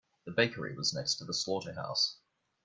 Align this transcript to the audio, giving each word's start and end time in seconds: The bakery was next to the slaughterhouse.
The 0.25 0.31
bakery 0.31 0.75
was 0.75 0.95
next 0.95 1.17
to 1.17 1.25
the 1.25 1.33
slaughterhouse. 1.35 2.17